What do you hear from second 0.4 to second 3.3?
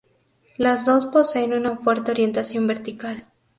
Las dos poseen una fuerte orientación vertical.